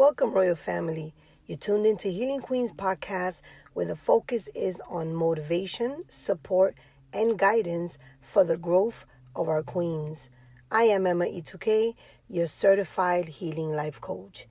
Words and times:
Welcome, 0.00 0.32
Royal 0.32 0.56
Family. 0.56 1.12
You're 1.46 1.58
tuned 1.58 1.84
into 1.84 2.08
Healing 2.08 2.40
Queens 2.40 2.72
podcast, 2.72 3.42
where 3.74 3.84
the 3.84 3.94
focus 3.94 4.44
is 4.54 4.80
on 4.88 5.14
motivation, 5.14 6.04
support, 6.08 6.74
and 7.12 7.38
guidance 7.38 7.98
for 8.22 8.42
the 8.42 8.56
growth 8.56 9.04
of 9.36 9.50
our 9.50 9.62
queens. 9.62 10.30
I 10.70 10.84
am 10.84 11.06
Emma 11.06 11.26
Ituke, 11.26 11.94
your 12.30 12.46
certified 12.46 13.28
healing 13.28 13.74
life 13.76 14.00
coach. 14.00 14.46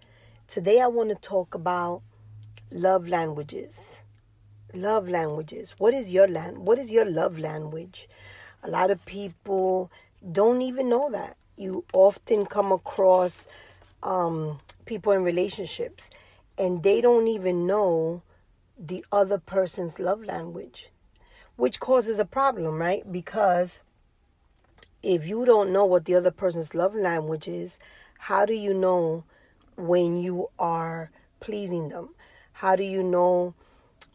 Today, 0.48 0.82
I 0.82 0.86
want 0.86 1.10
to 1.10 1.16
talk 1.16 1.56
about 1.56 2.04
love 2.70 3.08
languages. 3.08 3.80
Love 4.76 5.10
languages. 5.10 5.74
What 5.80 5.96
is 5.96 6.12
your 6.12 6.28
land? 6.28 6.60
What 6.60 6.78
is 6.78 6.92
your 6.92 7.06
love 7.06 7.40
language? 7.40 8.08
A 8.62 8.70
lot 8.70 8.92
of 8.92 9.04
people 9.06 9.90
don't 10.32 10.62
even 10.62 10.90
know 10.90 11.10
that. 11.10 11.38
You 11.58 11.86
often 11.92 12.46
come 12.46 12.72
across 12.72 13.48
um, 14.04 14.60
people 14.86 15.12
in 15.14 15.24
relationships 15.24 16.10
and 16.58 16.84
they 16.84 17.02
don't 17.02 17.28
even 17.28 17.66
know 17.66 18.22
the 18.78 19.06
other 19.12 19.38
person's 19.38 19.98
love 20.00 20.24
language, 20.24 20.90
which 21.56 21.80
causes 21.80 22.20
a 22.20 22.26
problem, 22.26 22.78
right? 22.80 23.10
Because 23.12 23.82
if 25.02 25.26
you 25.26 25.46
don't 25.46 25.72
know 25.72 25.86
what 25.86 26.06
the 26.06 26.16
other 26.16 26.32
person's 26.32 26.74
love 26.74 26.96
language 26.96 27.48
is, 27.48 27.80
how 28.18 28.46
do 28.46 28.54
you 28.54 28.74
know 28.74 29.24
when 29.78 30.18
you 30.18 30.50
are 30.60 31.12
pleasing 31.40 31.90
them? 31.90 32.10
How 32.52 32.76
do 32.76 32.84
you 32.84 33.02
know 33.02 33.54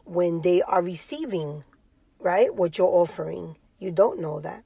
when 0.03 0.41
they 0.41 0.61
are 0.61 0.81
receiving, 0.81 1.63
right? 2.19 2.53
What 2.53 2.77
you're 2.77 2.87
offering? 2.87 3.55
You 3.79 3.91
don't 3.91 4.19
know 4.19 4.39
that. 4.41 4.63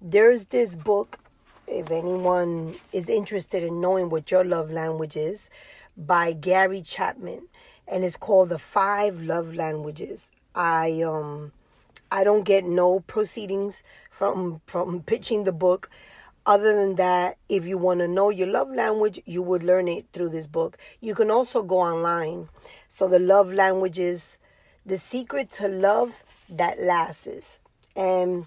There's 0.00 0.44
this 0.46 0.74
book 0.74 1.18
if 1.66 1.90
anyone 1.90 2.76
is 2.92 3.08
interested 3.08 3.62
in 3.62 3.80
knowing 3.80 4.10
what 4.10 4.30
your 4.30 4.44
love 4.44 4.70
language 4.70 5.16
is, 5.16 5.50
by 5.96 6.32
Gary 6.32 6.82
Chapman, 6.82 7.42
and 7.86 8.04
it's 8.04 8.16
called 8.16 8.48
The 8.48 8.58
Five 8.58 9.20
Love 9.22 9.54
Languages. 9.54 10.28
I 10.54 11.02
um 11.02 11.52
I 12.10 12.24
don't 12.24 12.44
get 12.44 12.64
no 12.64 13.00
proceedings 13.00 13.82
from 14.10 14.60
from 14.66 15.02
pitching 15.06 15.44
the 15.44 15.52
book. 15.52 15.90
Other 16.44 16.74
than 16.74 16.96
that, 16.96 17.38
if 17.48 17.64
you 17.64 17.78
want 17.78 18.00
to 18.00 18.08
know 18.08 18.28
your 18.28 18.48
love 18.48 18.68
language, 18.74 19.20
you 19.26 19.42
would 19.42 19.62
learn 19.62 19.86
it 19.86 20.06
through 20.12 20.30
this 20.30 20.46
book. 20.46 20.76
You 21.00 21.14
can 21.14 21.30
also 21.30 21.62
go 21.62 21.78
online. 21.78 22.48
So 22.88 23.06
the 23.06 23.20
love 23.20 23.52
languages, 23.52 24.38
the 24.84 24.98
secret 24.98 25.52
to 25.52 25.68
love 25.68 26.12
that 26.48 26.82
lasts. 26.82 27.60
And 27.94 28.46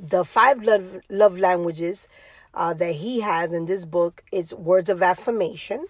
the 0.00 0.24
five 0.24 0.62
love, 0.62 1.00
love 1.08 1.38
languages 1.38 2.08
uh, 2.54 2.74
that 2.74 2.94
he 2.94 3.20
has 3.20 3.52
in 3.52 3.66
this 3.66 3.84
book 3.84 4.22
is 4.32 4.54
words 4.54 4.90
of 4.90 5.02
affirmation, 5.02 5.86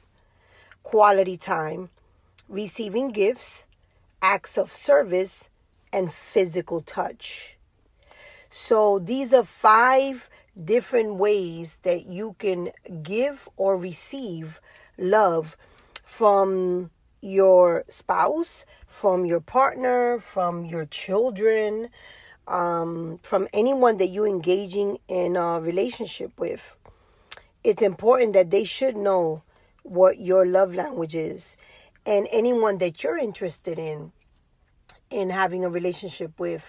quality 0.82 1.36
time, 1.36 1.90
receiving 2.48 3.10
gifts, 3.10 3.64
acts 4.22 4.58
of 4.58 4.72
service, 4.72 5.44
and 5.92 6.12
physical 6.12 6.80
touch. 6.80 7.56
So 8.50 8.98
these 8.98 9.32
are 9.32 9.44
five 9.44 10.28
different 10.62 11.14
ways 11.14 11.76
that 11.82 12.06
you 12.06 12.34
can 12.38 12.70
give 13.02 13.48
or 13.56 13.76
receive 13.76 14.60
love 14.96 15.56
from 16.04 16.90
your 17.20 17.84
spouse, 17.88 18.64
from 18.86 19.24
your 19.24 19.40
partner, 19.40 20.18
from 20.18 20.64
your 20.64 20.86
children, 20.86 21.88
um, 22.48 23.20
from 23.22 23.46
anyone 23.52 23.98
that 23.98 24.08
you're 24.08 24.26
engaging 24.26 24.98
in 25.06 25.36
a 25.36 25.60
relationship 25.60 26.32
with, 26.38 26.60
it's 27.62 27.82
important 27.82 28.32
that 28.32 28.50
they 28.50 28.64
should 28.64 28.96
know 28.96 29.42
what 29.82 30.18
your 30.18 30.46
love 30.46 30.74
language 30.74 31.14
is. 31.14 31.56
And 32.06 32.26
anyone 32.32 32.78
that 32.78 33.02
you're 33.02 33.18
interested 33.18 33.78
in, 33.78 34.12
in 35.10 35.30
having 35.30 35.64
a 35.64 35.68
relationship 35.68 36.38
with, 36.40 36.62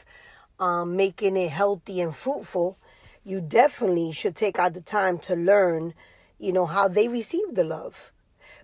um, 0.60 0.98
making 0.98 1.38
it 1.38 1.50
healthy 1.50 2.02
and 2.02 2.16
fruitful, 2.16 2.78
you 3.23 3.39
definitely 3.39 4.12
should 4.12 4.36
take 4.36 4.60
out 4.60 4.73
the 4.73 4.82
time 4.82 5.18
to 5.20 5.36
learn, 5.36 5.94
you 6.38 6.52
know, 6.52 6.66
how 6.66 6.88
they 6.88 7.08
receive 7.08 7.56
the 7.56 7.64
love. 7.64 8.12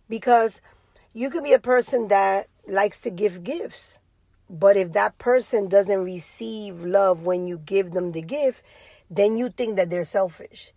Because 0.10 0.62
you 1.14 1.30
could 1.30 1.44
be 1.44 1.54
a 1.54 1.60
person 1.60 2.10
that 2.10 2.50
likes 2.68 3.00
to 3.02 3.10
give 3.10 3.44
gifts 3.44 4.00
but 4.50 4.78
if 4.78 4.94
that 4.94 5.18
person 5.18 5.68
doesn't 5.68 6.04
receive 6.04 6.84
love 6.84 7.24
when 7.24 7.48
you 7.48 7.58
give 7.58 7.92
them 7.92 8.12
the 8.12 8.22
gift, 8.22 8.62
then 9.10 9.38
you 9.38 9.50
think 9.50 9.76
that 9.76 9.90
they're 9.90 10.04
selfish. 10.04 10.72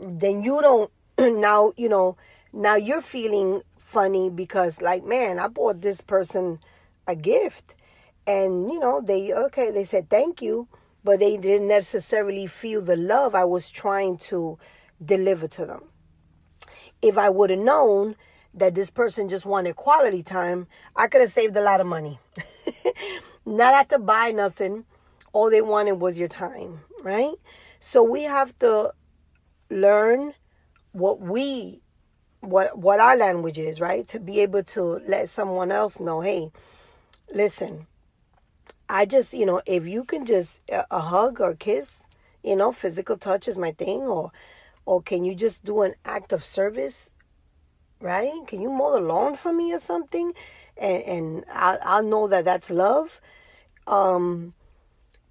Then 0.00 0.42
you 0.42 0.60
don't, 0.60 0.90
now, 1.18 1.72
you 1.76 1.88
know, 1.88 2.16
now 2.52 2.74
you're 2.74 3.02
feeling 3.02 3.62
funny 3.78 4.30
because, 4.30 4.80
like, 4.80 5.04
man, 5.04 5.38
I 5.38 5.48
bought 5.48 5.80
this 5.80 6.00
person 6.00 6.58
a 7.06 7.14
gift. 7.14 7.74
And, 8.26 8.70
you 8.70 8.80
know, 8.80 9.00
they, 9.00 9.32
okay, 9.32 9.70
they 9.70 9.84
said 9.84 10.10
thank 10.10 10.42
you, 10.42 10.66
but 11.04 11.20
they 11.20 11.36
didn't 11.36 11.68
necessarily 11.68 12.48
feel 12.48 12.82
the 12.82 12.96
love 12.96 13.34
I 13.34 13.44
was 13.44 13.70
trying 13.70 14.18
to 14.18 14.58
deliver 15.04 15.46
to 15.48 15.66
them. 15.66 15.84
If 17.02 17.16
I 17.16 17.28
would 17.30 17.50
have 17.50 17.58
known 17.60 18.16
that 18.54 18.74
this 18.74 18.90
person 18.90 19.28
just 19.28 19.46
wanted 19.46 19.76
quality 19.76 20.22
time, 20.22 20.66
I 20.96 21.06
could 21.06 21.20
have 21.20 21.32
saved 21.32 21.56
a 21.56 21.62
lot 21.62 21.80
of 21.80 21.86
money. 21.86 22.18
Not 23.46 23.74
have 23.74 23.88
to 23.88 23.98
buy 23.98 24.32
nothing. 24.32 24.84
All 25.32 25.50
they 25.50 25.62
wanted 25.62 25.94
was 25.94 26.18
your 26.18 26.28
time, 26.28 26.80
right? 27.02 27.34
So 27.80 28.02
we 28.02 28.24
have 28.24 28.58
to 28.60 28.92
learn 29.70 30.34
what 30.92 31.20
we 31.20 31.80
what 32.40 32.78
what 32.78 33.00
our 33.00 33.16
language 33.16 33.58
is, 33.58 33.80
right? 33.80 34.06
To 34.08 34.20
be 34.20 34.40
able 34.40 34.64
to 34.64 34.82
let 35.08 35.28
someone 35.30 35.72
else 35.72 36.00
know, 36.00 36.20
hey, 36.20 36.50
listen, 37.34 37.86
I 38.88 39.06
just, 39.06 39.34
you 39.34 39.46
know, 39.46 39.62
if 39.66 39.86
you 39.86 40.04
can 40.04 40.26
just 40.26 40.60
a, 40.70 40.86
a 40.90 41.00
hug 41.00 41.40
or 41.40 41.54
kiss, 41.54 42.02
you 42.42 42.56
know, 42.56 42.72
physical 42.72 43.16
touch 43.16 43.48
is 43.48 43.58
my 43.58 43.72
thing 43.72 44.02
or 44.02 44.32
or 44.86 45.02
can 45.02 45.24
you 45.24 45.34
just 45.34 45.64
do 45.64 45.82
an 45.82 45.94
act 46.04 46.32
of 46.32 46.44
service 46.44 47.10
right? 48.00 48.46
Can 48.46 48.60
you 48.60 48.70
mow 48.70 48.92
the 48.92 49.00
lawn 49.00 49.36
for 49.36 49.52
me 49.52 49.72
or 49.72 49.78
something? 49.78 50.32
And, 50.76 51.02
and 51.02 51.44
I'll, 51.52 51.78
I'll 51.82 52.02
know 52.02 52.28
that 52.28 52.44
that's 52.44 52.70
love. 52.70 53.20
Um, 53.86 54.54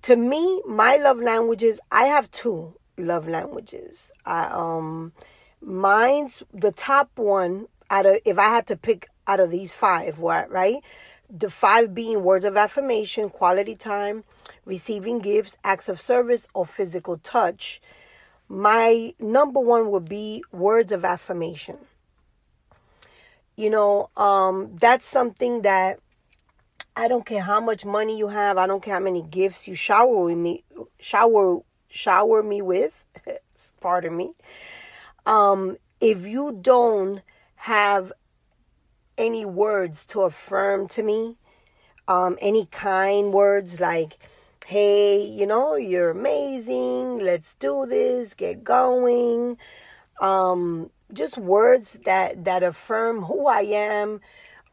to 0.04 0.16
me, 0.16 0.62
my 0.68 0.98
love 0.98 1.20
languages, 1.20 1.80
I 1.92 2.06
have 2.06 2.32
two 2.32 2.76
love 2.98 3.28
languages. 3.28 4.12
I, 4.26 4.46
um, 4.46 5.14
mine's 5.62 6.44
the 6.54 6.72
top 6.72 7.10
one 7.16 7.68
out 7.90 8.06
of, 8.06 8.20
if 8.26 8.38
I 8.38 8.50
had 8.50 8.68
to 8.68 8.76
pick 8.76 9.10
out 9.28 9.40
of 9.40 9.50
these 9.50 9.72
five, 9.72 10.20
what, 10.20 10.50
right? 10.52 10.84
The 11.30 11.50
five 11.50 11.94
being 11.94 12.24
words 12.24 12.46
of 12.46 12.56
affirmation, 12.56 13.30
quality 13.30 13.76
time, 13.76 14.24
receiving 14.64 15.20
gifts, 15.20 15.58
acts 15.64 15.90
of 15.90 16.00
service, 16.00 16.48
or 16.54 16.66
physical 16.66 17.18
touch. 17.18 17.82
My 18.48 19.14
number 19.20 19.60
one 19.60 19.90
would 19.90 20.08
be 20.08 20.44
words 20.52 20.92
of 20.92 21.04
affirmation 21.04 21.78
you 23.56 23.70
know 23.70 24.10
um, 24.18 24.76
that's 24.76 25.06
something 25.06 25.62
that 25.62 26.00
i 26.96 27.08
don't 27.08 27.26
care 27.26 27.42
how 27.42 27.60
much 27.60 27.86
money 27.86 28.18
you 28.18 28.28
have 28.28 28.58
i 28.58 28.68
don't 28.68 28.84
care 28.84 28.96
how 28.96 29.00
many 29.00 29.22
gifts 29.22 29.68
you 29.68 29.76
shower 29.76 30.36
me 30.36 30.64
shower 31.00 31.62
shower 31.90 32.44
me 32.44 32.62
with 32.62 32.94
pardon 33.82 34.16
me 34.16 34.32
um, 35.26 35.78
if 36.02 36.26
you 36.26 36.58
don't 36.62 37.22
have 37.56 38.12
any 39.18 39.46
words 39.46 40.06
to 40.06 40.22
affirm 40.22 40.88
to 40.88 41.02
me 41.02 41.38
um, 42.08 42.38
any 42.42 42.66
kind 42.68 43.34
words 43.34 43.80
like 43.80 44.18
hey 44.66 45.24
you 45.24 45.46
know 45.46 45.76
you're 45.76 46.10
amazing 46.10 47.20
let's 47.20 47.54
do 47.60 47.86
this 47.86 48.34
get 48.34 48.64
going 48.64 49.58
um, 50.20 50.90
just 51.14 51.38
words 51.38 52.00
that 52.06 52.46
that 52.46 52.64
affirm 52.64 53.24
who 53.24 53.48
I 53.48 53.62
am 53.62 54.22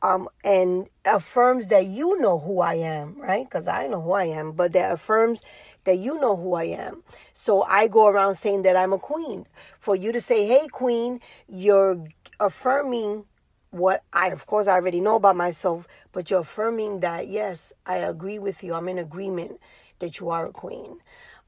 um, 0.03 0.29
and 0.43 0.89
affirms 1.05 1.69
that 1.69 1.87
you 1.87 2.21
know 2.21 2.39
who 2.39 2.61
I 2.61 2.75
am, 2.75 3.17
right? 3.21 3.45
Because 3.45 3.69
I 3.69 3.87
know 3.87 4.01
who 4.01 4.13
I 4.13 4.25
am, 4.25 4.53
but 4.53 4.73
that 4.73 4.91
affirms 4.91 5.41
that 5.85 5.99
you 5.99 6.19
know 6.21 6.37
who 6.37 6.55
I 6.55 6.65
am. 6.65 7.03
So 7.35 7.63
I 7.63 7.87
go 7.87 8.07
around 8.09 8.35
saying 8.35 8.63
that 8.63 8.77
I'm 8.77 8.93
a 8.93 8.99
queen. 8.99 9.47
For 9.81 9.95
you 9.95 10.13
to 10.13 10.21
say, 10.21 10.47
hey, 10.47 10.69
queen, 10.69 11.21
you're 11.49 12.05
affirming 12.41 13.25
what 13.71 14.03
I, 14.13 14.29
of 14.29 14.47
course, 14.47 14.67
I 14.67 14.73
already 14.73 15.01
know 15.01 15.17
about 15.17 15.37
myself, 15.37 15.87
but 16.13 16.31
you're 16.31 16.41
affirming 16.41 17.01
that, 17.01 17.29
yes, 17.29 17.73
I 17.87 17.99
agree 17.99 18.39
with 18.39 18.63
you. 18.63 18.75
I'm 18.75 18.89
in 18.89 18.99
agreement 18.99 19.59
that 20.01 20.21
you 20.21 20.31
are 20.31 20.47
a 20.47 20.53
queen. 20.53 20.99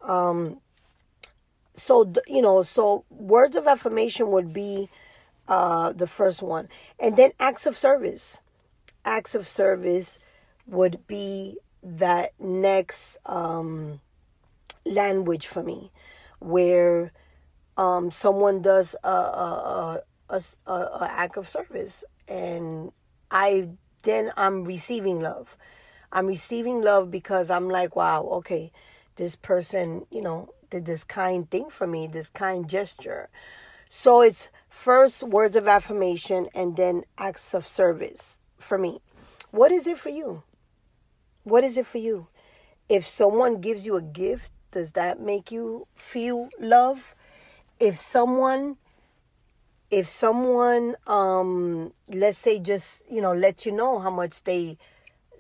Um, 0.01 0.61
so 1.77 2.13
you 2.27 2.43
know 2.43 2.63
so 2.63 3.05
words 3.11 3.57
of 3.57 3.67
affirmation 3.67 4.31
would 4.31 4.53
be 4.53 4.89
uh, 5.49 5.93
the 5.93 6.07
first 6.07 6.43
one. 6.43 6.69
And 6.99 7.17
then 7.17 7.33
acts 7.39 7.67
of 7.67 7.77
service. 7.77 8.39
Acts 9.05 9.35
of 9.35 9.47
service 9.47 10.19
would 10.67 11.07
be 11.07 11.59
that 11.83 12.33
next 12.41 13.19
um, 13.27 14.01
language 14.87 15.47
for 15.47 15.63
me 15.63 15.91
where 16.39 17.13
um, 17.77 18.11
someone 18.11 18.63
does 18.63 18.97
a, 19.05 19.09
a, 19.09 20.03
a, 20.31 20.41
a, 20.67 20.73
a 20.73 21.09
act 21.11 21.37
of 21.37 21.49
service. 21.49 22.05
And 22.27 22.93
I 23.31 23.69
then 24.03 24.33
I'm 24.37 24.65
receiving 24.65 25.21
love. 25.21 25.57
I'm 26.13 26.27
receiving 26.27 26.81
love 26.83 27.11
because 27.11 27.51
I'm 27.51 27.69
like, 27.69 27.97
wow, 27.97 28.23
okay, 28.35 28.71
this 29.17 29.35
person, 29.37 30.07
you 30.11 30.21
know, 30.23 30.54
did 30.71 30.87
this 30.87 31.05
kind 31.05 31.49
thing 31.51 31.71
for 31.71 31.87
me, 31.87 32.07
this 32.07 32.29
kind 32.29 32.69
gesture. 32.69 33.29
So 33.89 34.21
it's 34.21 34.49
first 34.69 35.23
words 35.23 35.57
of 35.57 35.69
affirmation 35.69 36.49
and 36.55 36.77
then 36.77 37.05
acts 37.17 37.55
of 37.55 37.67
service 37.67 38.39
for 38.59 38.79
me. 38.79 39.01
What 39.51 39.71
is 39.71 39.87
it 39.87 39.99
for 39.99 40.09
you? 40.09 40.43
What 41.45 41.65
is 41.65 41.77
it 41.77 41.87
for 41.87 41.99
you? 41.99 42.27
If 42.89 43.07
someone 43.07 43.61
gives 43.61 43.87
you 43.87 43.97
a 43.97 44.03
gift, 44.03 44.51
does 44.73 44.93
that 44.93 45.21
make 45.21 45.53
you 45.53 45.87
feel 45.95 46.49
love? 46.59 47.15
If 47.79 48.01
someone 48.01 48.77
if 49.91 50.09
someone 50.09 50.97
um 51.07 51.93
let's 52.09 52.39
say 52.39 52.59
just, 52.59 53.03
you 53.09 53.21
know, 53.21 53.33
lets 53.33 53.65
you 53.65 53.73
know 53.73 53.99
how 54.01 54.11
much 54.11 54.43
they 54.45 54.77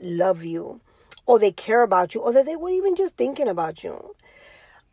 love 0.00 0.44
you 0.44 0.80
or 1.26 1.38
they 1.38 1.50
care 1.50 1.82
about 1.82 2.14
you 2.14 2.20
or 2.20 2.32
that 2.32 2.46
they 2.46 2.56
were 2.56 2.70
even 2.70 2.94
just 2.94 3.16
thinking 3.16 3.48
about 3.48 3.82
you. 3.82 4.14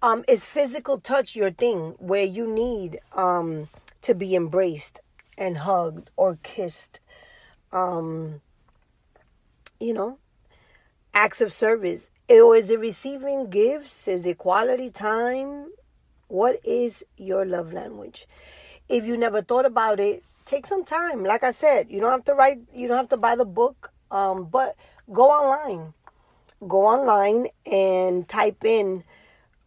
Um 0.02 0.24
is 0.28 0.44
physical 0.44 1.00
touch 1.00 1.36
your 1.36 1.52
thing 1.52 1.96
where 2.00 2.24
you 2.24 2.48
need 2.48 3.00
um 3.14 3.70
to 4.02 4.16
be 4.16 4.36
embraced 4.36 5.00
and 5.38 5.58
hugged 5.58 6.10
or 6.18 6.38
kissed? 6.44 7.00
Um 7.72 8.42
you 9.80 9.94
know, 9.94 10.18
acts 11.14 11.42
of 11.42 11.52
service. 11.52 12.08
Or 12.30 12.56
is 12.56 12.70
it 12.70 12.80
receiving 12.80 13.50
gifts? 13.50 14.08
Is 14.08 14.26
it 14.26 14.38
quality 14.38 14.90
time? 14.90 15.72
What 16.28 16.62
is 16.64 17.04
your 17.18 17.46
love 17.46 17.74
language? 17.74 18.28
If 18.88 19.06
you 19.06 19.18
never 19.18 19.42
thought 19.42 19.66
about 19.66 20.00
it, 20.00 20.24
take 20.46 20.66
some 20.66 20.86
time. 20.86 21.24
Like 21.24 21.44
I 21.44 21.52
said, 21.52 21.90
you 21.90 22.00
don't 22.00 22.12
have 22.12 22.26
to 22.26 22.34
write, 22.34 22.60
you 22.74 22.88
don't 22.88 22.98
have 22.98 23.10
to 23.10 23.18
buy 23.18 23.36
the 23.36 23.46
book, 23.46 23.92
um, 24.12 24.46
but 24.46 24.76
go 25.12 25.30
online. 25.30 25.94
Go 26.68 26.86
online 26.86 27.48
and 27.66 28.28
type 28.30 28.64
in 28.64 29.04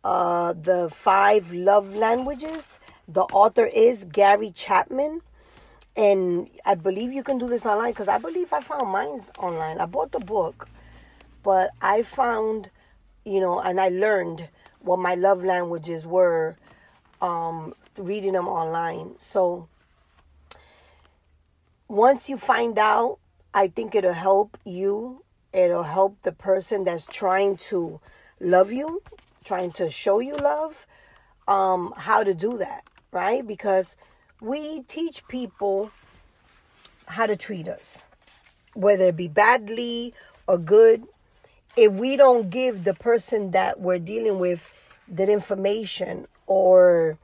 uh, 0.05 0.53
the 0.53 0.91
five 1.03 1.53
love 1.53 1.93
languages. 1.95 2.63
The 3.09 3.23
author 3.23 3.67
is 3.67 4.05
Gary 4.05 4.53
Chapman. 4.53 5.21
And 5.97 6.49
I 6.65 6.75
believe 6.77 7.13
you 7.13 7.23
can 7.23 7.39
do 7.39 7.49
this 7.49 7.67
online 7.67 7.93
because 7.93 8.09
I 8.09 8.19
believe 8.19 8.53
I 8.53 8.61
found 8.61 8.91
mine's 8.91 9.31
online. 9.39 9.81
I 9.81 9.87
bought 9.87 10.13
the 10.13 10.21
book 10.21 10.69
but 11.45 11.71
I 11.81 12.03
found, 12.03 12.71
you 13.25 13.39
know, 13.39 13.61
and 13.61 13.81
I 13.81 13.91
learned 13.91 14.49
what 14.81 14.99
my 14.99 15.15
love 15.15 15.45
languages 15.45 16.05
were 16.05 16.57
um, 17.23 17.75
reading 17.97 18.33
them 18.33 18.49
online. 18.49 19.15
So 19.19 19.69
once 21.87 22.29
you 22.29 22.39
find 22.39 22.77
out, 22.79 23.19
I 23.53 23.69
think 23.69 23.95
it'll 23.95 24.13
help 24.15 24.59
you. 24.65 25.23
It'll 25.53 25.85
help 25.85 26.21
the 26.23 26.33
person 26.33 26.83
that's 26.83 27.07
trying 27.07 27.59
to 27.69 28.01
love 28.41 28.73
you, 28.73 29.03
trying 29.45 29.73
to 29.73 29.91
show 29.91 30.21
you 30.21 30.35
love, 30.37 30.87
um, 31.47 31.93
how 31.97 32.23
to 32.23 32.35
do 32.35 32.59
that, 32.59 32.85
right? 33.13 33.47
Because 33.47 33.97
we 34.41 34.83
teach 34.83 35.27
people 35.29 35.91
how 37.07 37.27
to 37.27 37.37
treat 37.37 37.69
us, 37.69 37.99
whether 38.75 39.07
it 39.09 39.17
be 39.17 39.29
badly 39.29 40.15
or 40.47 40.59
good 40.59 41.07
if 41.77 41.93
we 41.93 42.17
don't 42.17 42.51
give 42.51 42.85
the 42.85 42.95
person 42.95 43.51
that 43.51 43.81
we're 43.81 43.99
dealing 43.99 44.39
with 44.39 44.69
that 45.09 45.29
information 45.29 46.27
or 46.47 47.19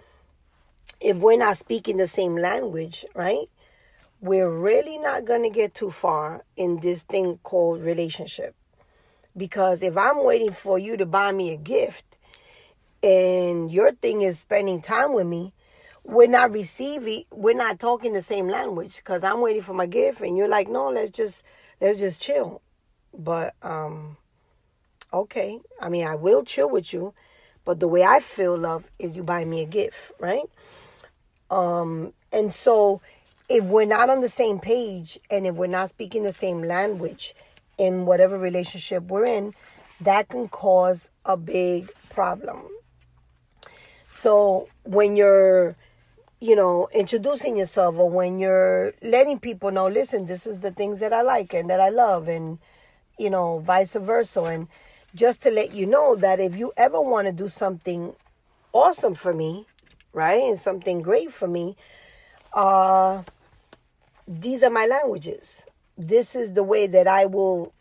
if 1.00 1.16
we're 1.16 1.38
not 1.38 1.56
speaking 1.56 1.96
the 1.96 2.08
same 2.08 2.36
language, 2.36 3.04
right? 3.14 3.48
We're 4.20 4.50
really 4.50 4.98
not 4.98 5.24
going 5.24 5.42
to 5.44 5.50
get 5.50 5.74
too 5.74 5.90
far 5.90 6.44
in 6.56 6.80
this 6.80 7.02
thing 7.02 7.38
called 7.42 7.80
relationship. 7.82 8.54
Because 9.36 9.82
if 9.82 9.96
I'm 9.96 10.24
waiting 10.24 10.52
for 10.52 10.78
you 10.78 10.96
to 10.96 11.06
buy 11.06 11.32
me 11.32 11.52
a 11.52 11.56
gift 11.56 12.18
and 13.02 13.70
your 13.70 13.92
thing 13.92 14.22
is 14.22 14.38
spending 14.38 14.82
time 14.82 15.14
with 15.14 15.26
me, 15.26 15.52
we're 16.04 16.26
not 16.28 16.50
receiving, 16.50 17.24
we're 17.30 17.54
not 17.54 17.78
talking 17.78 18.12
the 18.12 18.22
same 18.22 18.48
language 18.48 18.96
because 18.96 19.22
I'm 19.22 19.40
waiting 19.40 19.62
for 19.62 19.74
my 19.74 19.86
gift 19.86 20.20
and 20.20 20.36
you're 20.36 20.48
like, 20.48 20.68
no, 20.68 20.90
let's 20.90 21.10
just, 21.12 21.42
let's 21.80 21.98
just 21.98 22.20
chill. 22.20 22.62
But, 23.16 23.54
um, 23.62 24.16
okay, 25.12 25.60
I 25.80 25.88
mean, 25.88 26.06
I 26.06 26.14
will 26.14 26.44
chill 26.44 26.70
with 26.70 26.92
you, 26.92 27.14
but 27.64 27.80
the 27.80 27.88
way 27.88 28.02
I 28.02 28.20
feel 28.20 28.56
love 28.56 28.84
is 28.98 29.14
you 29.14 29.22
buy 29.22 29.44
me 29.44 29.62
a 29.62 29.66
gift, 29.66 29.96
right? 30.18 30.48
Um, 31.50 32.12
and 32.32 32.52
so 32.52 33.00
if 33.48 33.64
we're 33.64 33.84
not 33.84 34.08
on 34.08 34.20
the 34.20 34.28
same 34.28 34.60
page 34.60 35.18
and 35.28 35.46
if 35.46 35.56
we're 35.56 35.66
not 35.66 35.88
speaking 35.88 36.22
the 36.22 36.32
same 36.32 36.62
language 36.62 37.34
in 37.80 38.04
whatever 38.04 38.38
relationship 38.38 39.04
we're 39.04 39.24
in, 39.24 39.54
that 40.02 40.28
can 40.28 40.48
cause 40.48 41.08
a 41.24 41.36
big 41.36 41.90
problem. 42.10 42.68
So 44.06 44.68
when 44.84 45.16
you're, 45.16 45.76
you 46.40 46.56
know, 46.56 46.88
introducing 46.92 47.56
yourself 47.56 47.96
or 47.96 48.10
when 48.10 48.38
you're 48.38 48.92
letting 49.00 49.38
people 49.38 49.70
know, 49.70 49.88
listen, 49.88 50.26
this 50.26 50.46
is 50.46 50.60
the 50.60 50.70
things 50.70 51.00
that 51.00 51.14
I 51.14 51.22
like 51.22 51.54
and 51.54 51.70
that 51.70 51.80
I 51.80 51.88
love 51.88 52.28
and, 52.28 52.58
you 53.18 53.30
know, 53.30 53.60
vice 53.60 53.94
versa. 53.94 54.42
And 54.42 54.68
just 55.14 55.40
to 55.42 55.50
let 55.50 55.72
you 55.74 55.86
know 55.86 56.16
that 56.16 56.38
if 56.38 56.54
you 56.56 56.72
ever 56.76 57.00
want 57.00 57.28
to 57.28 57.32
do 57.32 57.48
something 57.48 58.12
awesome 58.74 59.14
for 59.14 59.32
me, 59.32 59.66
right, 60.12 60.42
and 60.42 60.60
something 60.60 61.00
great 61.00 61.32
for 61.32 61.48
me, 61.48 61.76
uh, 62.52 63.22
these 64.28 64.62
are 64.62 64.70
my 64.70 64.86
languages. 64.86 65.62
This 66.00 66.34
is 66.34 66.54
the 66.54 66.62
way 66.62 66.86
that 66.86 67.06
I 67.06 67.26
will 67.26 67.74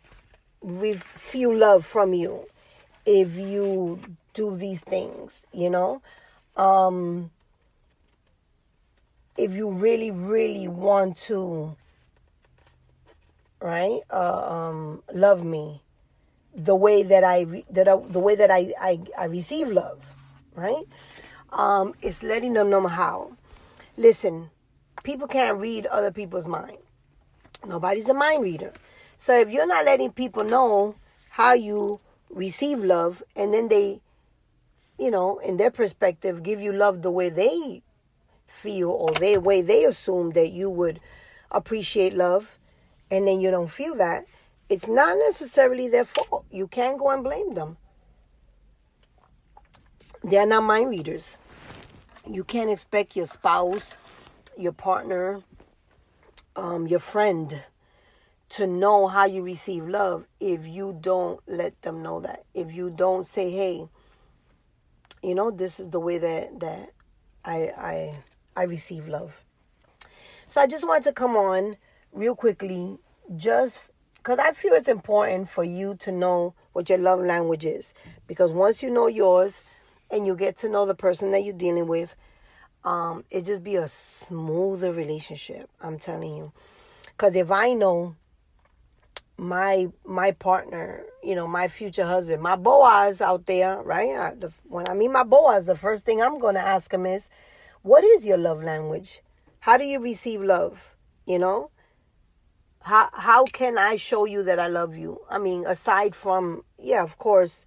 feel 1.16 1.56
love 1.56 1.86
from 1.86 2.12
you 2.12 2.44
if 3.06 3.34
you 3.34 3.98
do 4.34 4.54
these 4.54 4.80
things, 4.80 5.40
you 5.54 5.70
know. 5.70 6.02
Um, 6.54 7.30
if 9.38 9.54
you 9.54 9.70
really, 9.70 10.10
really 10.10 10.68
want 10.68 11.16
to, 11.28 11.74
right, 13.58 14.00
uh, 14.10 14.68
um, 14.68 15.02
love 15.14 15.42
me, 15.42 15.80
the 16.54 16.76
way 16.76 17.02
that 17.02 17.24
I 17.24 17.64
that 17.70 17.88
I, 17.88 17.96
the 17.96 18.18
way 18.18 18.34
that 18.34 18.50
I, 18.50 18.70
I 18.78 19.00
I 19.16 19.24
receive 19.24 19.68
love, 19.68 20.04
right? 20.54 20.84
Um, 21.54 21.94
it's 22.02 22.22
letting 22.22 22.52
them 22.52 22.68
know 22.68 22.86
how. 22.86 23.32
Listen, 23.96 24.50
people 25.04 25.26
can't 25.26 25.56
read 25.56 25.86
other 25.86 26.10
people's 26.10 26.46
mind. 26.46 26.76
Nobody's 27.66 28.08
a 28.08 28.14
mind 28.14 28.42
reader. 28.42 28.72
So 29.18 29.38
if 29.38 29.50
you're 29.50 29.66
not 29.66 29.84
letting 29.84 30.12
people 30.12 30.44
know 30.44 30.94
how 31.28 31.52
you 31.52 32.00
receive 32.30 32.78
love, 32.78 33.22
and 33.36 33.52
then 33.52 33.68
they, 33.68 34.00
you 34.98 35.10
know, 35.10 35.38
in 35.38 35.56
their 35.56 35.70
perspective, 35.70 36.42
give 36.42 36.60
you 36.60 36.72
love 36.72 37.02
the 37.02 37.10
way 37.10 37.28
they 37.28 37.82
feel 38.46 38.90
or 38.90 39.12
the 39.12 39.38
way 39.38 39.62
they 39.62 39.84
assume 39.84 40.30
that 40.32 40.52
you 40.52 40.70
would 40.70 41.00
appreciate 41.50 42.14
love, 42.14 42.58
and 43.10 43.26
then 43.26 43.40
you 43.40 43.50
don't 43.50 43.70
feel 43.70 43.94
that 43.96 44.26
it's 44.68 44.86
not 44.86 45.18
necessarily 45.18 45.88
their 45.88 46.04
fault. 46.04 46.44
You 46.50 46.68
can't 46.68 46.98
go 46.98 47.10
and 47.10 47.24
blame 47.24 47.54
them. 47.54 47.76
They're 50.22 50.46
not 50.46 50.62
mind 50.62 50.90
readers. 50.90 51.36
You 52.30 52.44
can't 52.44 52.70
expect 52.70 53.16
your 53.16 53.26
spouse, 53.26 53.96
your 54.56 54.72
partner, 54.72 55.40
um, 56.60 56.86
your 56.86 57.00
friend 57.00 57.62
to 58.50 58.66
know 58.66 59.06
how 59.06 59.24
you 59.24 59.42
receive 59.42 59.88
love 59.88 60.26
if 60.40 60.66
you 60.66 60.98
don't 61.00 61.40
let 61.46 61.80
them 61.82 62.02
know 62.02 62.20
that. 62.20 62.44
If 62.52 62.72
you 62.72 62.90
don't 62.90 63.26
say, 63.26 63.50
hey, 63.50 63.88
you 65.22 65.34
know, 65.34 65.50
this 65.50 65.80
is 65.80 65.88
the 65.90 66.00
way 66.00 66.18
that, 66.18 66.60
that 66.60 66.92
I, 67.44 67.56
I, 67.76 68.18
I 68.56 68.62
receive 68.64 69.08
love. 69.08 69.32
So 70.50 70.60
I 70.60 70.66
just 70.66 70.86
wanted 70.86 71.04
to 71.04 71.12
come 71.12 71.36
on 71.36 71.76
real 72.12 72.34
quickly 72.34 72.98
just 73.36 73.78
because 74.16 74.38
I 74.38 74.52
feel 74.52 74.74
it's 74.74 74.88
important 74.88 75.48
for 75.48 75.64
you 75.64 75.94
to 76.00 76.12
know 76.12 76.54
what 76.72 76.88
your 76.88 76.98
love 76.98 77.20
language 77.20 77.64
is. 77.64 77.94
Because 78.26 78.50
once 78.50 78.82
you 78.82 78.90
know 78.90 79.06
yours 79.06 79.62
and 80.10 80.26
you 80.26 80.34
get 80.34 80.58
to 80.58 80.68
know 80.68 80.84
the 80.84 80.94
person 80.94 81.30
that 81.30 81.44
you're 81.44 81.54
dealing 81.54 81.86
with, 81.86 82.14
um, 82.84 83.24
it 83.30 83.42
just 83.42 83.62
be 83.62 83.76
a 83.76 83.88
smoother 83.88 84.92
relationship. 84.92 85.68
I'm 85.80 85.98
telling 85.98 86.36
you. 86.36 86.52
Because 87.04 87.36
if 87.36 87.50
I 87.50 87.74
know 87.74 88.16
my 89.36 89.88
my 90.04 90.32
partner, 90.32 91.04
you 91.22 91.34
know, 91.34 91.46
my 91.46 91.68
future 91.68 92.04
husband, 92.04 92.42
my 92.42 92.56
Boaz 92.56 93.20
out 93.20 93.46
there, 93.46 93.82
right? 93.82 94.10
I, 94.10 94.34
the, 94.34 94.52
when 94.68 94.88
I 94.88 94.94
meet 94.94 95.08
my 95.08 95.24
Boaz, 95.24 95.64
the 95.64 95.76
first 95.76 96.04
thing 96.04 96.22
I'm 96.22 96.40
to 96.40 96.60
ask 96.60 96.92
him 96.92 97.06
is, 97.06 97.28
"What 97.82 98.04
is 98.04 98.24
your 98.24 98.38
love 98.38 98.62
language? 98.62 99.22
How 99.60 99.76
do 99.76 99.84
you 99.84 99.98
receive 99.98 100.42
love?" 100.42 100.94
You 101.26 101.38
know, 101.38 101.70
how 102.82 103.08
how 103.12 103.44
can 103.44 103.78
I 103.78 103.96
show 103.96 104.24
you 104.24 104.42
that 104.44 104.58
I 104.58 104.68
love 104.68 104.96
you? 104.96 105.20
I 105.28 105.38
mean, 105.38 105.64
aside 105.66 106.14
from 106.14 106.64
yeah, 106.78 107.02
of 107.02 107.18
course, 107.18 107.64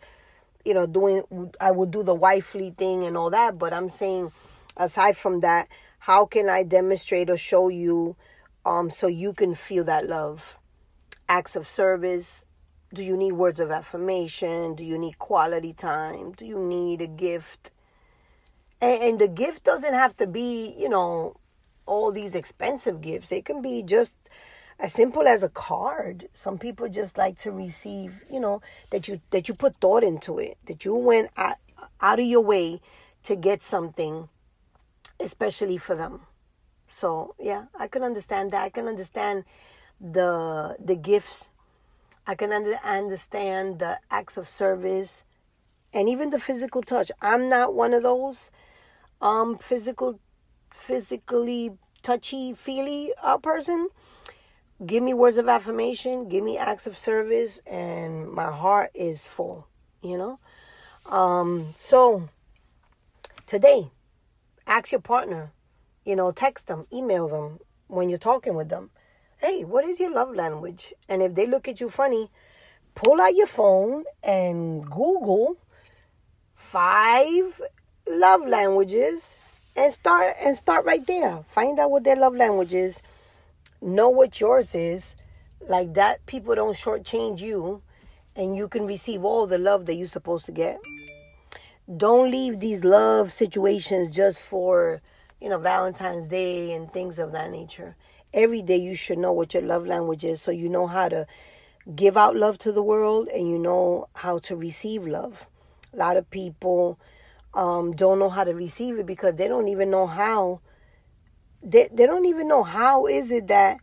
you 0.66 0.74
know, 0.74 0.86
doing 0.86 1.24
I 1.60 1.72
would 1.72 1.92
do 1.92 2.04
the 2.04 2.16
wifely 2.16 2.74
thing 2.78 3.04
and 3.04 3.18
all 3.18 3.30
that, 3.32 3.58
but 3.58 3.74
I'm 3.74 3.90
saying 3.90 4.32
aside 4.78 5.18
from 5.18 5.42
that, 5.42 5.68
how 6.00 6.26
can 6.26 6.50
I 6.50 6.64
demonstrate 6.64 7.30
or 7.30 7.38
show 7.38 7.70
you 7.70 8.16
um, 8.66 8.90
so 8.90 9.08
you 9.08 9.34
can 9.34 9.56
feel 9.56 9.84
that 9.86 10.08
love. 10.08 10.58
Acts 11.28 11.56
of 11.56 11.68
service. 11.68 12.44
Do 12.94 13.04
you 13.04 13.18
need 13.18 13.34
words 13.34 13.60
of 13.60 13.72
affirmation? 13.72 14.76
Do 14.76 14.84
you 14.84 14.98
need 14.98 15.20
quality 15.20 15.74
time? 15.74 16.34
Do 16.34 16.46
you 16.46 16.60
need 16.60 17.02
a 17.02 17.08
gift? 17.08 17.72
And, 18.82 19.04
and 19.04 19.20
the 19.20 19.28
gift 19.28 19.64
doesn't 19.64 19.94
have 19.94 20.16
to 20.18 20.28
be, 20.28 20.76
you 20.78 20.90
know, 20.90 21.36
all 21.86 22.12
these 22.12 22.36
expensive 22.36 23.02
gifts. 23.02 23.32
It 23.32 23.46
can 23.46 23.62
be 23.62 23.84
just 23.84 24.14
as 24.80 24.94
simple 24.94 25.28
as 25.28 25.44
a 25.44 25.50
card. 25.50 26.30
Some 26.34 26.58
people 26.58 26.88
just 26.88 27.18
like 27.18 27.38
to 27.40 27.52
receive, 27.52 28.24
you 28.30 28.40
know, 28.40 28.62
that 28.92 29.08
you 29.08 29.20
that 29.32 29.48
you 29.48 29.54
put 29.54 29.76
thought 29.78 30.04
into 30.04 30.40
it, 30.40 30.58
that 30.68 30.86
you 30.86 30.94
went 30.94 31.32
out, 31.36 31.58
out 32.00 32.20
of 32.20 32.26
your 32.26 32.42
way 32.42 32.80
to 33.24 33.36
get 33.36 33.64
something 33.64 34.30
especially 35.24 35.78
for 35.78 35.96
them. 35.96 36.22
So, 36.90 37.36
yeah, 37.40 37.66
I 37.78 37.88
can 37.88 38.04
understand 38.04 38.52
that. 38.52 38.64
I 38.64 38.70
can 38.70 38.88
understand 38.88 39.46
the 40.00 40.76
the 40.84 40.96
gifts. 40.96 41.50
I 42.28 42.36
can 42.36 42.54
under, 42.54 42.76
understand 42.84 43.80
the 43.80 44.00
acts 44.10 44.38
of 44.38 44.48
service 44.48 45.24
and 45.92 46.08
even 46.08 46.30
the 46.30 46.40
physical 46.40 46.82
touch. 46.82 47.12
I'm 47.22 47.50
not 47.50 47.74
one 47.74 47.94
of 47.94 48.04
those 48.04 48.50
um 49.22 49.58
physical 49.58 50.20
physically 50.86 51.72
touchy 52.04 52.54
feely 52.54 53.14
uh, 53.24 53.38
person 53.38 53.88
give 54.86 55.02
me 55.02 55.14
words 55.14 55.38
of 55.38 55.48
affirmation 55.48 56.28
give 56.28 56.44
me 56.44 56.58
acts 56.58 56.86
of 56.86 56.98
service 56.98 57.60
and 57.66 58.30
my 58.30 58.52
heart 58.52 58.92
is 58.94 59.22
full 59.22 59.66
you 60.02 60.18
know 60.18 60.38
um 61.06 61.74
so 61.78 62.28
today 63.48 63.90
ask 64.68 64.92
your 64.92 65.02
partner 65.02 65.52
you 66.06 66.16
know 66.16 66.32
text 66.32 66.68
them 66.68 66.86
email 66.92 67.28
them 67.28 67.60
when 67.88 68.10
you're 68.10 68.20
talking 68.20 68.56
with 68.56 68.70
them 68.70 68.90
hey 69.38 69.64
what 69.64 69.86
is 69.86 70.00
your 70.00 70.12
love 70.12 70.34
language 70.36 70.94
and 71.10 71.22
if 71.22 71.36
they 71.36 71.46
look 71.46 71.68
at 71.68 71.82
you 71.82 71.90
funny 71.90 72.30
pull 72.96 73.22
out 73.22 73.36
your 73.36 73.48
phone 73.48 74.04
and 74.24 74.90
google 74.90 75.58
five 76.56 77.62
love 78.08 78.48
languages 78.48 79.38
and 79.76 79.94
start 79.94 80.36
and 80.40 80.58
start 80.58 80.86
right 80.86 81.06
there. 81.06 81.44
Find 81.54 81.80
out 81.80 81.92
what 81.92 82.04
their 82.04 82.16
love 82.16 82.36
language 82.36 82.74
is. 82.74 83.02
Know 83.82 84.10
what 84.10 84.40
yours 84.40 84.76
is. 84.76 85.16
Like 85.68 85.94
that, 85.96 86.26
people 86.26 86.56
don't 86.56 86.76
shortchange 86.76 87.40
you, 87.40 87.82
and 88.36 88.56
you 88.56 88.68
can 88.68 88.86
receive 88.86 89.24
all 89.24 89.48
the 89.48 89.58
love 89.58 89.86
that 89.86 89.96
you're 89.96 90.08
supposed 90.08 90.46
to 90.48 90.52
get. 90.52 90.80
Don't 91.98 92.32
leave 92.32 92.60
these 92.60 92.84
love 92.84 93.34
situations 93.34 94.16
just 94.16 94.40
for 94.40 95.02
you 95.42 95.50
know 95.50 95.58
Valentine's 95.58 96.28
Day 96.28 96.72
and 96.72 96.92
things 96.92 97.20
of 97.20 97.32
that 97.34 97.52
nature. 97.52 97.96
Every 98.34 98.62
day 98.62 98.78
you 98.78 98.96
should 98.96 99.18
know 99.18 99.34
what 99.34 99.54
your 99.54 99.64
love 99.64 99.86
language 99.86 100.24
is, 100.24 100.42
so 100.42 100.52
you 100.52 100.70
know 100.70 100.88
how 100.88 101.10
to 101.10 101.28
give 101.96 102.16
out 102.16 102.36
love 102.36 102.58
to 102.60 102.72
the 102.72 102.82
world 102.82 103.28
and 103.28 103.50
you 103.50 103.60
know 103.60 104.08
how 104.16 104.40
to 104.40 104.56
receive 104.56 105.06
love. 105.06 105.46
A 105.94 105.98
lot 105.98 106.18
of 106.18 106.30
people 106.30 106.98
um, 107.54 107.96
don't 107.96 108.20
know 108.20 108.30
how 108.30 108.44
to 108.44 108.54
receive 108.54 108.98
it 108.98 109.06
because 109.06 109.36
they 109.36 109.48
don't 109.48 109.68
even 109.68 109.90
know 109.90 110.08
how 110.08 110.62
they, 111.62 111.90
they 111.92 112.06
don't 112.06 112.26
even 112.26 112.48
know 112.48 112.64
how 112.64 113.08
is 113.08 113.32
it 113.32 113.48
that 113.48 113.78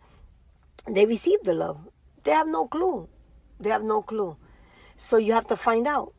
they 0.88 1.06
receive 1.06 1.38
the 1.44 1.54
love 1.54 1.78
they 2.24 2.30
have 2.30 2.48
no 2.48 2.66
clue 2.66 3.08
they 3.58 3.70
have 3.70 3.82
no 3.82 4.02
clue 4.02 4.36
so 4.96 5.16
you 5.16 5.32
have 5.32 5.46
to 5.46 5.56
find 5.56 5.86
out 5.86 6.12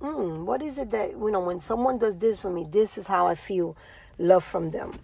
mm, 0.00 0.44
what 0.44 0.62
is 0.62 0.78
it 0.78 0.90
that 0.90 1.10
you 1.12 1.30
know 1.30 1.40
when 1.40 1.60
someone 1.60 1.98
does 1.98 2.16
this 2.16 2.40
for 2.40 2.50
me 2.50 2.66
this 2.70 2.98
is 2.98 3.06
how 3.06 3.26
i 3.26 3.34
feel 3.34 3.76
love 4.18 4.44
from 4.44 4.70
them 4.70 4.98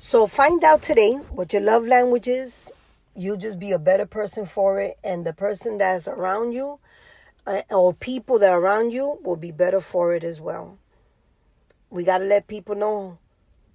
so 0.00 0.26
find 0.26 0.62
out 0.64 0.82
today 0.82 1.12
what 1.30 1.52
your 1.52 1.62
love 1.62 1.86
language 1.86 2.28
is 2.28 2.68
you'll 3.14 3.36
just 3.36 3.58
be 3.58 3.72
a 3.72 3.78
better 3.78 4.06
person 4.06 4.46
for 4.46 4.80
it 4.80 4.98
and 5.02 5.24
the 5.24 5.32
person 5.32 5.78
that's 5.78 6.06
around 6.08 6.52
you 6.52 6.78
uh, 7.46 7.62
or 7.70 7.94
people 7.94 8.38
that 8.38 8.52
are 8.52 8.60
around 8.60 8.90
you 8.90 9.18
will 9.22 9.36
be 9.36 9.50
better 9.50 9.80
for 9.80 10.14
it 10.14 10.24
as 10.24 10.40
well 10.40 10.78
we 11.90 12.04
got 12.04 12.18
to 12.18 12.24
let 12.24 12.46
people 12.46 12.74
know 12.74 13.18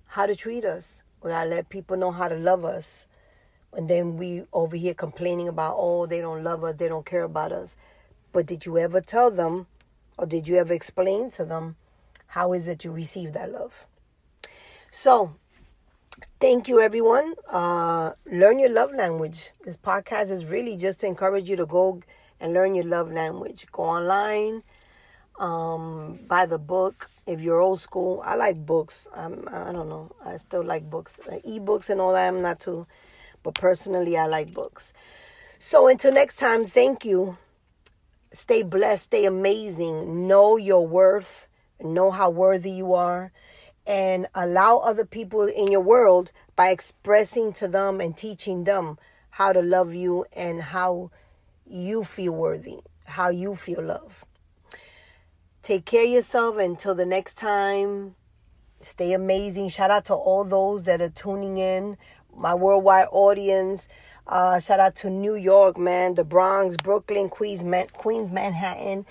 how 0.07 0.25
to 0.25 0.35
treat 0.35 0.65
us. 0.65 0.87
We 1.23 1.29
got 1.29 1.45
to 1.45 1.49
let 1.49 1.69
people 1.69 1.95
know 1.95 2.11
how 2.11 2.27
to 2.27 2.35
love 2.35 2.65
us. 2.65 3.05
And 3.73 3.89
then 3.89 4.17
we 4.17 4.43
over 4.51 4.75
here 4.75 4.93
complaining 4.93 5.47
about, 5.47 5.75
oh, 5.77 6.05
they 6.05 6.19
don't 6.19 6.43
love 6.43 6.63
us, 6.63 6.75
they 6.77 6.89
don't 6.89 7.05
care 7.05 7.23
about 7.23 7.53
us. 7.53 7.75
But 8.33 8.45
did 8.45 8.65
you 8.65 8.77
ever 8.77 8.99
tell 8.99 9.31
them 9.31 9.67
or 10.21 10.27
did 10.27 10.47
you 10.47 10.55
ever 10.57 10.73
explain 10.73 11.31
to 11.31 11.43
them 11.43 11.75
how 12.27 12.53
is 12.53 12.67
it 12.67 12.85
you 12.85 12.91
receive 12.91 13.33
that 13.33 13.51
love? 13.51 13.73
So, 14.91 15.35
thank 16.39 16.69
you, 16.69 16.79
everyone. 16.79 17.33
Uh, 17.49 18.13
learn 18.25 18.59
your 18.59 18.69
love 18.69 18.93
language. 18.93 19.51
This 19.65 19.75
podcast 19.75 20.29
is 20.29 20.45
really 20.45 20.77
just 20.77 21.01
to 21.01 21.07
encourage 21.07 21.49
you 21.49 21.57
to 21.57 21.65
go 21.65 22.01
and 22.39 22.53
learn 22.53 22.75
your 22.75 22.85
love 22.85 23.11
language. 23.11 23.65
Go 23.73 23.83
online, 23.83 24.63
um, 25.39 26.19
buy 26.27 26.45
the 26.45 26.57
book 26.57 27.09
if 27.27 27.39
you're 27.39 27.61
old 27.61 27.79
school, 27.79 28.21
I 28.25 28.35
like 28.35 28.65
books. 28.65 29.07
I'm, 29.15 29.47
I 29.47 29.71
don't 29.71 29.89
know. 29.89 30.11
I 30.25 30.37
still 30.37 30.63
like 30.63 30.89
books. 30.89 31.19
Like 31.27 31.41
e-books 31.45 31.89
and 31.89 32.01
all 32.01 32.13
that, 32.13 32.27
I'm 32.27 32.41
not 32.41 32.59
too. 32.59 32.87
But 33.43 33.55
personally, 33.55 34.17
I 34.17 34.25
like 34.27 34.53
books. 34.53 34.91
So 35.59 35.87
until 35.87 36.11
next 36.11 36.37
time, 36.37 36.65
thank 36.65 37.05
you. 37.05 37.37
Stay 38.33 38.63
blessed. 38.63 39.03
Stay 39.03 39.25
amazing. 39.25 40.27
Know 40.27 40.57
your 40.57 40.87
worth. 40.87 41.47
Know 41.81 42.11
how 42.11 42.29
worthy 42.29 42.71
you 42.71 42.93
are. 42.93 43.31
And 43.85 44.27
allow 44.35 44.77
other 44.77 45.05
people 45.05 45.43
in 45.43 45.71
your 45.71 45.81
world 45.81 46.31
by 46.55 46.69
expressing 46.69 47.53
to 47.53 47.67
them 47.67 47.99
and 47.99 48.15
teaching 48.15 48.63
them 48.63 48.99
how 49.31 49.51
to 49.53 49.61
love 49.61 49.93
you 49.93 50.25
and 50.33 50.61
how 50.61 51.11
you 51.65 52.03
feel 52.03 52.33
worthy, 52.33 52.79
how 53.05 53.29
you 53.29 53.55
feel 53.55 53.81
love. 53.81 54.25
Take 55.63 55.85
care 55.85 56.03
of 56.03 56.09
yourself 56.09 56.57
until 56.57 56.95
the 56.95 57.05
next 57.05 57.37
time. 57.37 58.15
Stay 58.81 59.13
amazing. 59.13 59.69
Shout 59.69 59.91
out 59.91 60.05
to 60.05 60.13
all 60.13 60.43
those 60.43 60.83
that 60.83 61.01
are 61.01 61.09
tuning 61.09 61.57
in, 61.57 61.97
my 62.35 62.55
worldwide 62.55 63.07
audience. 63.11 63.87
Uh, 64.27 64.59
shout 64.59 64.79
out 64.79 64.95
to 64.97 65.09
New 65.09 65.35
York, 65.35 65.77
man, 65.77 66.15
the 66.15 66.23
Bronx, 66.23 66.75
Brooklyn, 66.77 67.29
Queens, 67.29 67.63
Man- 67.63 67.87
Queens, 67.93 68.31
Manhattan. 68.31 69.05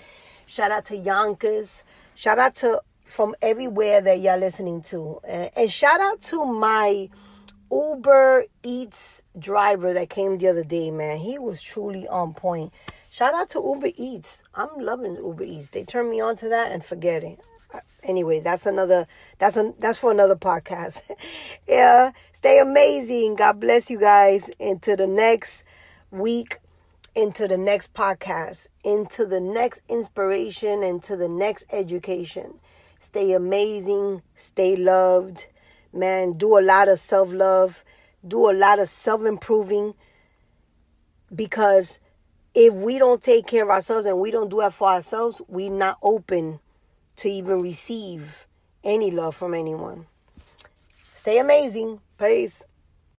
Shout 0.47 0.71
out 0.71 0.85
to 0.87 0.97
Yonkers. 0.97 1.85
Shout 2.15 2.39
out 2.39 2.55
to 2.57 2.81
from 3.05 3.35
everywhere 3.43 4.01
that 4.01 4.21
y'all 4.21 4.39
listening 4.39 4.83
to, 4.83 5.21
and, 5.25 5.51
and 5.57 5.71
shout 5.71 6.01
out 6.01 6.23
to 6.23 6.45
my 6.45 7.09
Uber 7.71 8.45
Eats 8.63 9.23
driver 9.39 9.93
that 9.93 10.11
came 10.11 10.39
the 10.39 10.49
other 10.49 10.65
day, 10.65 10.91
man. 10.91 11.19
He 11.19 11.39
was 11.39 11.63
truly 11.63 12.07
on 12.09 12.35
point. 12.35 12.73
Shout 13.11 13.35
out 13.35 13.51
to 13.51 13.59
Uber 13.59 13.91
Eats. 13.97 14.43
I'm 14.55 14.69
loving 14.79 15.17
Uber 15.17 15.45
Eats. 15.45 15.69
They 15.69 15.85
turned 15.85 16.11
me 16.11 16.21
on 16.21 16.37
to 16.39 16.49
that 16.49 16.73
and 16.73 16.85
forget 16.85 17.25
it. 17.25 17.41
Anyway, 18.03 18.41
that's 18.41 18.67
another 18.67 19.07
that's 19.39 19.57
a 19.57 19.75
that's 19.79 19.99
for 19.99 20.11
another 20.11 20.37
podcast. 20.37 21.03
yeah, 21.69 22.13
stay 22.41 22.59
amazing. 22.59 23.35
God 23.35 23.61
bless 23.61 23.91
you 23.91 24.01
guys 24.01 24.43
into 24.59 24.97
the 24.97 25.07
next 25.07 25.63
week, 26.11 26.59
into 27.15 27.47
the 27.47 27.59
next 27.59 27.93
podcast, 27.93 28.67
into 28.83 29.27
the 29.27 29.41
next 29.41 29.83
inspiration, 29.91 30.83
into 30.83 31.17
the 31.17 31.29
next 31.29 31.65
education. 31.71 32.55
Stay 32.99 33.33
amazing, 33.33 34.23
stay 34.35 34.75
loved. 34.75 35.49
Man, 35.93 36.33
do 36.33 36.59
a 36.59 36.63
lot 36.63 36.89
of 36.89 36.99
self-love, 36.99 37.85
do 38.27 38.51
a 38.51 38.55
lot 38.55 38.79
of 38.79 38.89
self-improving 38.89 39.93
because 41.35 41.99
if 42.55 42.73
we 42.73 42.97
don't 42.97 43.23
take 43.23 43.47
care 43.47 43.65
of 43.65 43.71
ourselves 43.71 44.07
and 44.07 44.19
we 44.19 44.31
don't 44.31 44.49
do 44.49 44.63
it 44.63 44.73
for 44.73 44.89
ourselves, 44.89 45.43
we're 45.47 45.71
not 45.71 45.99
open 46.03 46.59
to 47.17 47.29
even 47.29 47.61
receive 47.61 48.47
any 48.83 49.11
love 49.11 49.37
from 49.37 49.53
anyone. 49.53 50.07
Stay 51.19 51.39
amazing. 51.39 52.01
Peace. 52.21 52.70